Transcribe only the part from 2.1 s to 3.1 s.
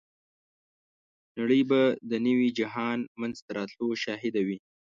نوي جهان